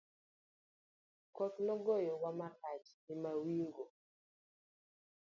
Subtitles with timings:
[1.35, 3.85] Koth nogoyo wa marach e mawingo.